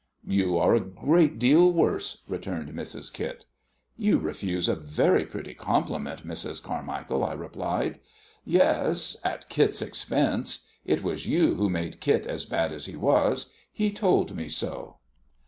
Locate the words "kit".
3.13-3.45, 12.01-12.25